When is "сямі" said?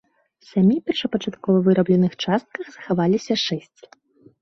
0.53-0.77